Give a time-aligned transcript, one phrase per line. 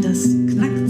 [0.00, 0.83] das knackt.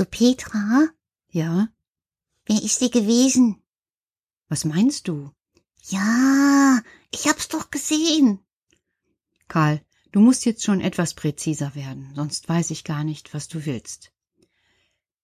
[0.00, 0.88] Du Petra?
[1.30, 1.68] Ja.
[2.46, 3.62] Wer ist sie gewesen?
[4.48, 5.30] Was meinst du?
[5.88, 6.80] Ja,
[7.10, 8.38] ich hab's doch gesehen.
[9.46, 13.66] Karl, du musst jetzt schon etwas präziser werden, sonst weiß ich gar nicht, was du
[13.66, 14.10] willst.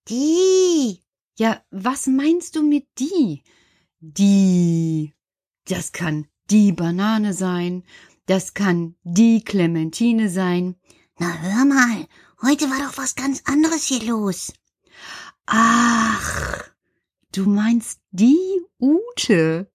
[0.08, 1.02] Die.
[1.38, 3.44] Ja, was meinst du mit die?
[4.00, 5.14] Die.
[5.64, 7.82] Das kann die Banane sein,
[8.26, 10.76] das kann die Clementine sein.
[11.18, 12.06] Na hör mal,
[12.42, 14.52] heute war doch was ganz anderes hier los.
[15.46, 16.64] Ach,
[17.32, 19.70] du meinst die Ute?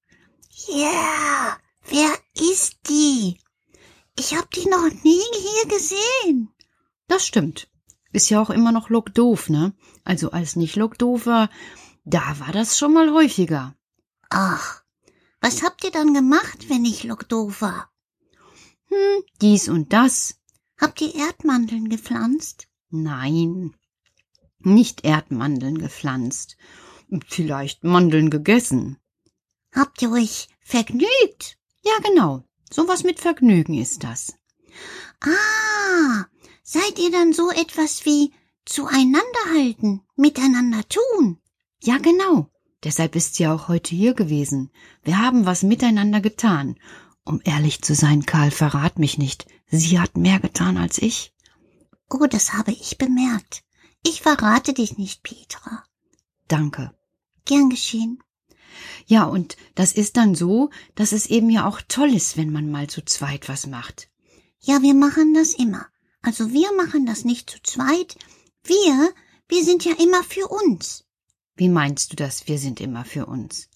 [0.68, 1.57] Ja, yeah.
[1.88, 3.39] wer ist die?
[4.18, 6.50] Ich hab die noch nie hier gesehen.
[7.07, 7.69] Das stimmt.
[8.12, 9.73] Ist ja auch immer noch Lockdoof, ne?
[10.03, 11.50] Also als nicht Lockdoof war,
[12.03, 13.74] da war das schon mal häufiger.
[14.29, 14.83] Ach,
[15.39, 17.89] was habt ihr dann gemacht, wenn ich Lockdoof war?
[18.88, 20.35] Hm, dies und das.
[20.77, 22.67] Habt ihr Erdmandeln gepflanzt?
[22.89, 23.74] Nein,
[24.65, 26.57] nicht Erdmandeln gepflanzt.
[27.27, 28.97] Vielleicht Mandeln gegessen.
[29.73, 31.57] Habt ihr euch vergnügt?
[31.83, 32.43] Ja, genau.
[32.71, 34.33] Sowas mit Vergnügen ist das.
[35.21, 36.25] Ah,
[36.63, 38.33] seid ihr dann so etwas wie
[38.65, 41.39] zueinander halten, miteinander tun?
[41.81, 42.49] Ja, genau.
[42.83, 44.71] Deshalb ist sie auch heute hier gewesen.
[45.03, 46.77] Wir haben was miteinander getan.
[47.23, 49.45] Um ehrlich zu sein, Karl, verrat mich nicht.
[49.67, 51.33] Sie hat mehr getan als ich.
[52.09, 53.63] Oh, das habe ich bemerkt.
[54.03, 55.83] Ich verrate dich nicht, Petra.
[56.48, 56.94] Danke.
[57.45, 58.24] Gern geschehen.
[59.06, 62.71] Ja, und das ist dann so, dass es eben ja auch toll ist, wenn man
[62.71, 64.09] mal zu zweit was macht.
[64.59, 65.88] Ja, wir machen das immer.
[66.21, 68.18] Also wir machen das nicht zu zweit.
[68.63, 69.13] Wir,
[69.48, 71.06] wir sind ja immer für uns.
[71.56, 73.69] Wie meinst du das, wir sind immer für uns?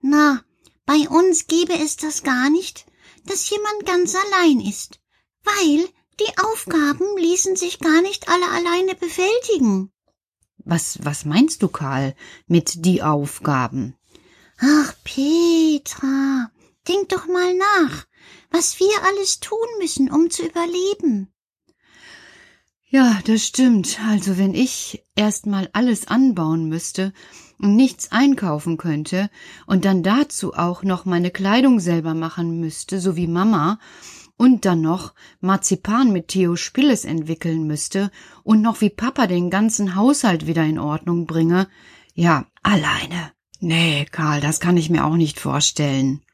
[0.00, 0.44] Na,
[0.86, 2.86] bei uns gäbe es das gar nicht,
[3.24, 5.00] dass jemand ganz allein ist,
[5.42, 5.88] weil
[6.22, 9.92] die Aufgaben ließen sich gar nicht alle alleine bewältigen.
[10.58, 12.14] Was, was meinst du, Karl,
[12.46, 13.96] mit die Aufgaben?
[14.58, 16.50] Ach, Petra,
[16.86, 18.06] denk doch mal nach,
[18.50, 21.32] was wir alles tun müssen, um zu überleben.
[22.88, 23.98] Ja, das stimmt.
[24.06, 27.12] Also wenn ich erst mal alles anbauen müsste
[27.58, 29.30] und nichts einkaufen könnte
[29.66, 33.80] und dann dazu auch noch meine Kleidung selber machen müsste, so wie Mama,
[34.42, 38.10] und dann noch Marzipan mit Theo Spilles entwickeln müsste
[38.42, 41.68] und noch wie Papa den ganzen Haushalt wieder in Ordnung bringe,
[42.12, 43.32] ja, alleine.
[43.60, 46.24] Nee, Karl, das kann ich mir auch nicht vorstellen.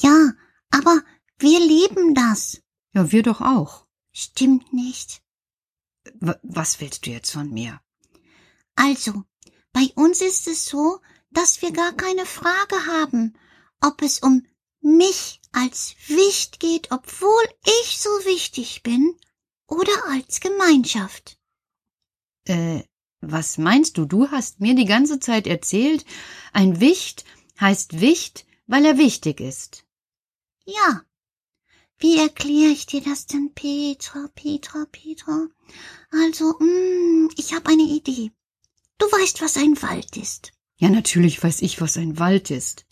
[0.00, 0.30] Ja,
[0.70, 1.02] aber
[1.38, 2.62] wir leben das.
[2.94, 3.84] Ja, wir doch auch.
[4.10, 5.20] Stimmt nicht.
[6.20, 7.78] W was willst du jetzt von mir?
[8.74, 9.24] Also,
[9.74, 13.34] bei uns ist es so, dass wir gar keine Frage haben,
[13.82, 14.46] ob es um
[14.80, 17.44] mich als Wicht geht, obwohl
[17.82, 19.14] ich so wichtig bin,
[19.66, 21.38] oder als Gemeinschaft.
[22.44, 22.82] Äh,
[23.20, 24.04] was meinst du?
[24.04, 26.04] Du hast mir die ganze Zeit erzählt,
[26.52, 27.24] ein Wicht
[27.60, 29.84] heißt Wicht, weil er wichtig ist.
[30.64, 31.02] Ja.
[31.98, 35.48] Wie erkläre ich dir das denn, Petra, Petra, Petra?
[36.10, 38.30] Also, mh, mm, ich habe eine Idee.
[38.98, 40.52] Du weißt, was ein Wald ist.
[40.76, 42.86] Ja, natürlich weiß ich, was ein Wald ist.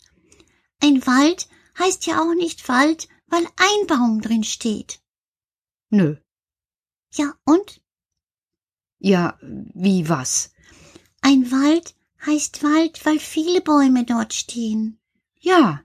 [0.81, 1.47] Ein Wald
[1.79, 5.01] heißt ja auch nicht Wald, weil ein Baum drin steht.
[5.89, 6.17] Nö.
[7.13, 7.81] Ja, und?
[8.99, 10.51] Ja, wie was?
[11.21, 11.95] Ein Wald
[12.25, 14.99] heißt Wald, weil viele Bäume dort stehen.
[15.39, 15.83] Ja.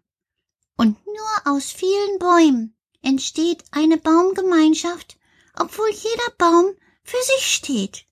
[0.77, 5.19] Und nur aus vielen Bäumen entsteht eine Baumgemeinschaft,
[5.55, 8.06] obwohl jeder Baum für sich steht.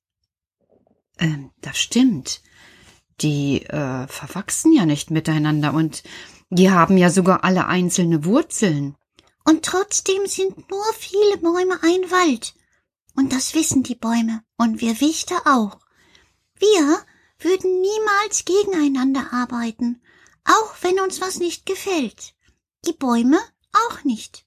[1.18, 2.42] Ähm, das stimmt.
[3.20, 6.02] Die äh, verwachsen ja nicht miteinander und
[6.50, 8.96] die haben ja sogar alle einzelne Wurzeln.
[9.44, 12.54] Und trotzdem sind nur viele Bäume ein Wald.
[13.16, 15.78] Und das wissen die Bäume und wir Wichter auch.
[16.58, 16.98] Wir
[17.38, 20.02] würden niemals gegeneinander arbeiten,
[20.44, 22.34] auch wenn uns was nicht gefällt.
[22.86, 23.38] Die Bäume
[23.72, 24.44] auch nicht.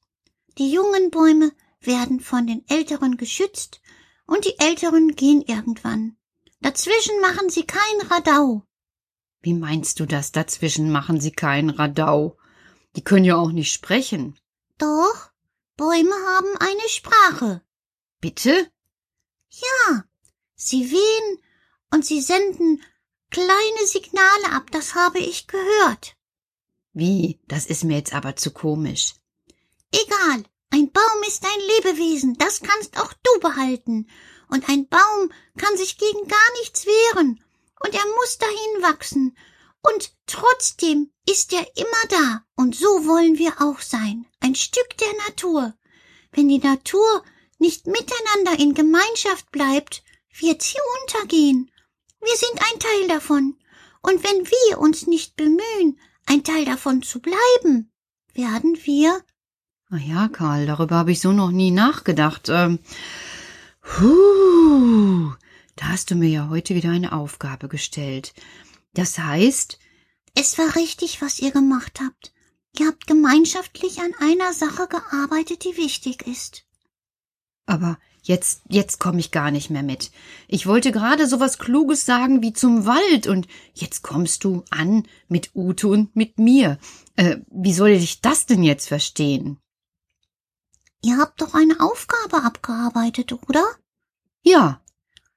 [0.57, 3.81] Die jungen Bäume werden von den Älteren geschützt
[4.25, 6.17] und die Älteren gehen irgendwann.
[6.61, 8.63] Dazwischen machen sie kein Radau.
[9.43, 10.31] Wie meinst du das?
[10.31, 12.37] Dazwischen machen sie kein Radau.
[12.95, 14.39] Die können ja auch nicht sprechen.
[14.77, 15.31] Doch,
[15.75, 17.61] Bäume haben eine Sprache.
[18.21, 18.71] Bitte?
[19.49, 20.05] Ja,
[20.55, 21.43] sie wehen
[21.91, 22.81] und sie senden
[23.31, 26.15] kleine Signale ab, das habe ich gehört.
[26.93, 27.41] Wie?
[27.49, 29.15] Das ist mir jetzt aber zu komisch.
[29.91, 34.07] Egal, ein Baum ist ein Lebewesen, das kannst auch du behalten.
[34.47, 37.42] Und ein Baum kann sich gegen gar nichts wehren
[37.83, 39.37] und er muss dahin wachsen.
[39.81, 42.43] Und trotzdem ist er immer da.
[42.55, 44.25] Und so wollen wir auch sein.
[44.39, 45.73] Ein Stück der Natur.
[46.31, 47.23] Wenn die Natur
[47.59, 50.03] nicht miteinander in Gemeinschaft bleibt,
[50.39, 51.69] wird sie untergehen.
[52.21, 53.57] Wir sind ein Teil davon.
[54.01, 57.91] Und wenn wir uns nicht bemühen, ein Teil davon zu bleiben,
[58.33, 59.21] werden wir.
[59.89, 62.49] Ah ja, Karl, darüber habe ich so noch nie nachgedacht.
[62.49, 62.79] Ähm,
[63.99, 65.33] huh,
[65.75, 68.33] da hast du mir ja heute wieder eine Aufgabe gestellt.
[68.93, 69.79] Das heißt,
[70.35, 72.33] es war richtig, was ihr gemacht habt.
[72.77, 76.65] Ihr habt gemeinschaftlich an einer Sache gearbeitet, die wichtig ist.
[77.65, 80.09] Aber Jetzt, jetzt komme ich gar nicht mehr mit.
[80.47, 85.05] Ich wollte gerade so was Kluges sagen wie zum Wald und jetzt kommst du an
[85.27, 86.79] mit Ute und mit mir.
[87.17, 89.59] Äh, wie soll ich das denn jetzt verstehen?
[91.01, 93.65] Ihr habt doch eine Aufgabe abgearbeitet, oder?
[94.41, 94.81] Ja.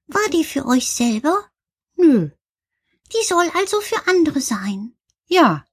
[0.06, 1.50] War die für euch selber?
[1.96, 2.30] Nö.
[3.12, 4.96] Die soll also für andere sein.
[5.26, 5.64] Ja.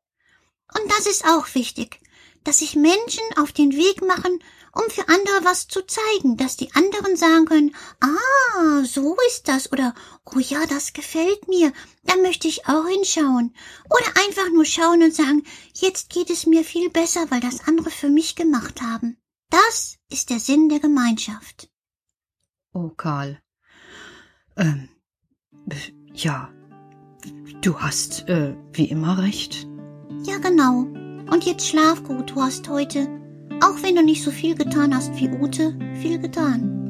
[0.75, 1.99] Und das ist auch wichtig,
[2.43, 6.73] dass sich Menschen auf den Weg machen, um für andere was zu zeigen, dass die
[6.73, 9.93] anderen sagen können, ah, so ist das oder
[10.25, 11.71] oh ja, das gefällt mir,
[12.03, 13.55] da möchte ich auch hinschauen.
[13.85, 15.43] Oder einfach nur schauen und sagen,
[15.75, 19.17] jetzt geht es mir viel besser, weil das andere für mich gemacht haben.
[19.51, 21.69] Das ist der Sinn der Gemeinschaft.
[22.73, 23.42] Oh, Karl.
[24.57, 24.89] Ähm,
[26.13, 26.49] ja,
[27.61, 29.67] du hast äh, wie immer recht.
[30.23, 30.87] Ja, genau.
[31.31, 33.07] Und jetzt schlaf gut, du hast heute,
[33.61, 36.82] auch wenn du nicht so viel getan hast wie Ute, viel getan.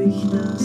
[0.00, 0.59] Durch das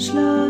[0.00, 0.49] Schlaf